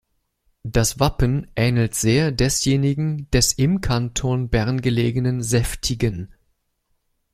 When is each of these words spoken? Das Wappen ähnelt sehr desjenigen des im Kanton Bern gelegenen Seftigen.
Das 0.63 0.99
Wappen 0.99 1.45
ähnelt 1.55 1.93
sehr 1.93 2.31
desjenigen 2.31 3.29
des 3.29 3.53
im 3.53 3.81
Kanton 3.81 4.49
Bern 4.49 4.81
gelegenen 4.81 5.43
Seftigen. 5.43 6.33